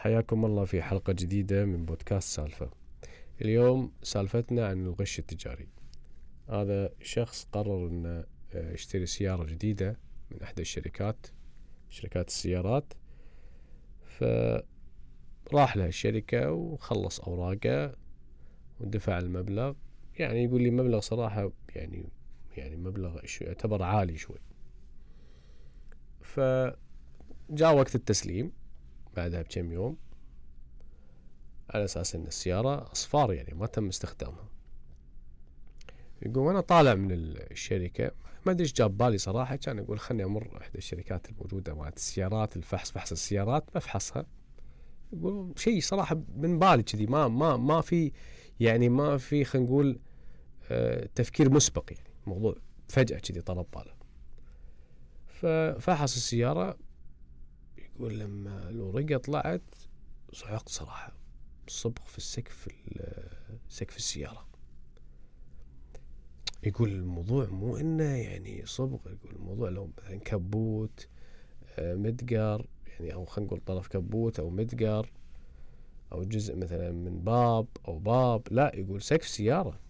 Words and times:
حياكم 0.00 0.44
الله 0.44 0.64
في 0.64 0.82
حلقة 0.82 1.12
جديدة 1.12 1.64
من 1.64 1.84
بودكاست 1.84 2.36
سالفة. 2.36 2.70
اليوم 3.40 3.92
سالفتنا 4.02 4.66
عن 4.66 4.86
الغش 4.86 5.18
التجاري. 5.18 5.68
هذا 6.48 6.92
شخص 7.02 7.48
قرر 7.52 7.86
إنه 7.86 8.24
آه، 8.54 8.72
يشتري 8.72 9.06
سيارة 9.06 9.44
جديدة 9.44 9.96
من 10.30 10.42
إحدى 10.42 10.62
الشركات 10.62 11.26
شركات 11.88 12.28
السيارات. 12.28 12.92
فراح 14.04 15.76
له 15.76 15.86
الشركة 15.86 16.52
وخلص 16.52 17.20
أوراقه 17.20 17.96
ودفع 18.80 19.18
المبلغ. 19.18 19.74
يعني 20.18 20.44
يقول 20.44 20.62
لي 20.62 20.70
مبلغ 20.70 21.00
صراحة 21.00 21.52
يعني 21.68 22.04
يعني 22.56 22.76
مبلغ 22.76 23.20
يعتبر 23.40 23.82
عالي 23.82 24.16
شوي. 24.16 24.38
فجاء 26.22 27.76
وقت 27.76 27.94
التسليم. 27.94 28.59
بعدها 29.16 29.42
بكم 29.42 29.72
يوم 29.72 29.96
على 31.70 31.84
أساس 31.84 32.14
إن 32.14 32.26
السيارة 32.26 32.92
أصفار 32.92 33.32
يعني 33.32 33.54
ما 33.54 33.66
تم 33.66 33.88
استخدامها. 33.88 34.48
يقول 36.22 36.38
وأنا 36.38 36.60
طالع 36.60 36.94
من 36.94 37.08
الشركة 37.12 38.10
ما 38.46 38.52
أدري 38.52 38.62
إيش 38.62 38.72
جاب 38.72 38.98
بالي 38.98 39.18
صراحة 39.18 39.56
كان 39.56 39.78
أقول 39.78 39.98
خلني 39.98 40.24
أمر 40.24 40.58
إحدى 40.60 40.78
الشركات 40.78 41.28
الموجودة 41.28 41.74
مالت 41.74 41.96
السيارات 41.96 42.56
الفحص 42.56 42.90
فحص 42.90 43.12
السيارات 43.12 43.64
بفحصها. 43.74 44.26
يقول 45.12 45.52
شيء 45.56 45.80
صراحة 45.80 46.20
من 46.36 46.58
بالي 46.58 46.82
كذي 46.82 47.06
ما 47.06 47.28
ما 47.28 47.56
ما 47.56 47.80
في 47.80 48.12
يعني 48.60 48.88
ما 48.88 49.18
في 49.18 49.44
خلينا 49.44 49.68
نقول 49.68 50.00
آه، 50.70 51.08
تفكير 51.14 51.50
مسبق 51.50 51.92
يعني 51.92 52.10
موضوع 52.26 52.54
فجأة 52.88 53.18
كذي 53.18 53.40
طلب 53.40 53.66
باله. 53.74 53.92
ففحص 55.26 56.16
السيارة 56.16 56.76
يقول 58.00 58.18
لما 58.18 58.68
الورقة 58.68 59.16
طلعت 59.16 59.74
صعقت 60.32 60.68
صراحة. 60.68 61.12
صبغ 61.68 62.04
في 62.06 62.18
السقف 62.18 62.68
سقف 63.68 63.96
السيارة. 63.96 64.46
يقول 66.62 66.88
الموضوع 66.88 67.46
مو 67.46 67.76
إنه 67.76 68.04
يعني 68.04 68.66
صبغ 68.66 68.98
يقول 69.06 69.32
الموضوع 69.32 69.68
لو 69.68 69.90
مثلا 69.98 70.18
كبوت 70.18 71.08
آه، 71.78 71.94
مدقر 71.94 72.66
يعني 72.86 73.14
أو 73.14 73.24
خلينا 73.24 73.46
نقول 73.46 73.60
طرف 73.66 73.88
كبوت 73.88 74.40
أو 74.40 74.50
مدقر 74.50 75.12
أو 76.12 76.24
جزء 76.24 76.56
مثلا 76.56 76.92
من 76.92 77.20
باب 77.24 77.66
أو 77.88 77.98
باب 77.98 78.42
لا 78.50 78.72
يقول 78.74 79.02
سقف 79.02 79.28
سيارة. 79.28 79.80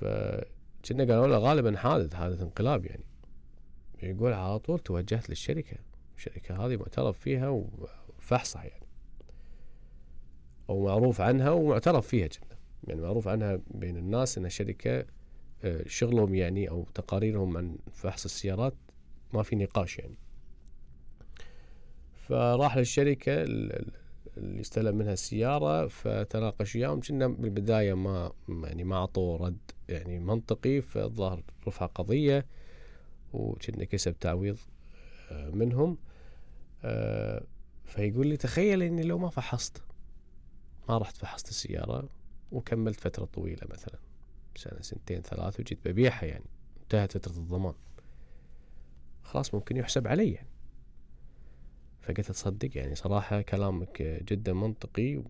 فكنا 0.00 1.04
قالوا 1.04 1.26
له 1.26 1.38
غالبا 1.38 1.76
حادث 1.76 2.14
حادث 2.14 2.42
انقلاب 2.42 2.86
يعني. 2.86 3.04
يقول 4.02 4.32
على 4.32 4.58
طول 4.58 4.78
توجهت 4.78 5.28
للشركة. 5.28 5.88
الشركة 6.18 6.66
هذه 6.66 6.76
معترف 6.76 7.18
فيها 7.18 7.48
وفحصها 7.48 8.64
يعني. 8.64 8.86
أو 10.70 10.84
معروف 10.84 11.20
عنها 11.20 11.50
ومعترف 11.50 12.06
فيها 12.06 12.26
جدا. 12.26 12.56
يعني 12.84 13.00
معروف 13.00 13.28
عنها 13.28 13.60
بين 13.70 13.96
الناس 13.96 14.38
أن 14.38 14.48
شركة 14.48 15.04
آه، 15.64 15.84
شغلهم 15.86 16.34
يعني 16.34 16.70
أو 16.70 16.86
تقاريرهم 16.94 17.56
عن 17.56 17.78
فحص 17.92 18.24
السيارات 18.24 18.74
ما 19.34 19.42
في 19.42 19.56
نقاش 19.56 19.98
يعني. 19.98 20.18
فراح 22.28 22.76
للشركة 22.76 23.42
اللي 23.42 24.60
استلم 24.60 24.96
منها 24.96 25.12
السيارة 25.12 25.86
فتناقش 25.86 26.76
وياهم. 26.76 27.00
كنا 27.00 27.26
بالبداية 27.26 27.94
ما 27.94 28.32
يعني 28.48 28.84
ما 28.84 28.96
أعطوا 28.96 29.36
رد 29.36 29.70
يعني 29.88 30.18
منطقي 30.18 30.80
فالظاهر 30.80 31.42
رفع 31.66 31.86
قضية 31.86 32.46
وكنا 33.32 33.84
كسب 33.84 34.18
تعويض 34.18 34.58
آه، 35.30 35.50
منهم. 35.50 35.98
فيقول 37.84 38.26
لي 38.26 38.36
تخيل 38.36 38.82
إني 38.82 39.02
لو 39.02 39.18
ما 39.18 39.28
فحصت 39.28 39.82
ما 40.88 40.98
رحت 40.98 41.16
فحصت 41.16 41.48
السيارة 41.48 42.08
وكملت 42.52 43.00
فترة 43.00 43.24
طويلة 43.24 43.66
مثلا 43.70 43.98
سنة 44.56 44.80
سنتين 44.80 45.22
ثلاث 45.22 45.60
وجيت 45.60 45.78
ببيعها 45.88 46.24
يعني 46.24 46.44
انتهت 46.82 47.18
فترة 47.18 47.32
الضمان. 47.32 47.74
خلاص 49.22 49.54
ممكن 49.54 49.76
يحسب 49.76 50.08
علي 50.08 50.32
يعني. 50.32 50.48
فقلت 52.02 52.20
تصدق 52.20 52.76
يعني 52.78 52.94
صراحة 52.94 53.40
كلامك 53.40 54.02
جدا 54.02 54.52
منطقي 54.52 55.22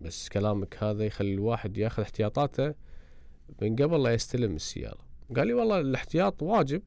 بس 0.00 0.28
كلامك 0.28 0.82
هذا 0.82 1.04
يخلي 1.04 1.34
الواحد 1.34 1.78
ياخذ 1.78 2.02
احتياطاته 2.02 2.74
من 3.62 3.76
قبل 3.76 4.02
لا 4.02 4.14
يستلم 4.14 4.56
السيارة. 4.56 5.06
قال 5.36 5.46
لي 5.46 5.54
والله 5.54 5.80
الاحتياط 5.80 6.42
واجب 6.42 6.82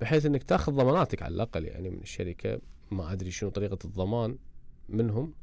بحيث 0.00 0.26
إنك 0.26 0.42
تاخذ 0.42 0.72
ضماناتك 0.72 1.22
على 1.22 1.34
الأقل 1.34 1.64
يعني 1.64 1.90
من 1.90 2.00
الشركة. 2.00 2.60
ما 2.90 3.12
أدري 3.12 3.30
شنو 3.30 3.50
طريقة 3.50 3.78
الضمان 3.84 4.38
منهم 4.88 5.34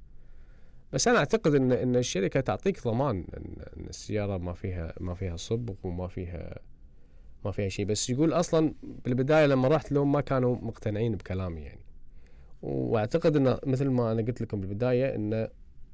بس 0.94 1.08
أنا 1.08 1.18
أعتقد 1.18 1.56
إن 1.56 1.72
إن 1.72 1.96
الشركة 1.96 2.40
تعطيك 2.40 2.84
ضمان 2.84 3.25
إن 3.38 3.88
السيارة 3.90 4.38
ما 4.38 4.53
فيها 4.53 4.94
ما 5.00 5.13
فيها 5.13 5.35
صبغ 5.38 5.74
وما 5.84 6.07
فيها 6.07 6.59
ما 7.46 7.52
فيها 7.52 7.69
شيء. 7.69 7.86
بس 7.86 8.09
يقول 8.09 8.34
أصلا 8.34 8.74
بالبداية 9.06 9.46
لما 9.46 9.68
رحت 9.68 9.91
لهم 9.91 10.12
ما 10.12 10.22
كانوا 10.22 10.56
مقتنعين 10.56 11.16
بكلامي 11.16 11.62
يعني. 11.62 11.86
وأعتقد 12.62 13.36
انه 13.36 13.59
مثل 13.66 13.88
ما 13.88 14.12
أنا 14.12 14.22
قلت 14.22 14.41
لكم 14.41 14.62
بالبداية 14.62 15.16
انه 15.16 15.50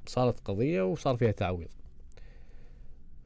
صارت 0.06 0.40
قضية 0.40 0.82
وصار 0.82 1.16
فيها 1.16 1.30
تعويض. 1.30 1.68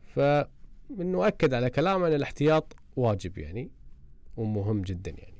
فانه 0.06 1.26
اكد 1.26 1.54
على 1.54 1.70
كلامه 1.70 2.06
إن 2.06 2.12
الاحتياط 2.12 2.76
واجب 2.96 3.38
يعني 3.38 3.70
ومهم 4.36 4.82
جدا 4.82 5.10
يعني. 5.10 5.37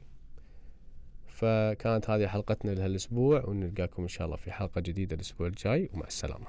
فكانت 1.38 2.10
هذه 2.10 2.26
حلقتنا 2.26 2.70
لهالأسبوع 2.70 3.44
ونلقاكم 3.44 4.02
إن 4.02 4.08
شاء 4.08 4.26
الله 4.26 4.36
في 4.36 4.52
حلقة 4.52 4.80
جديدة 4.80 5.16
الأسبوع 5.16 5.46
الجاي 5.46 5.90
ومع 5.94 6.06
السلامة. 6.06 6.46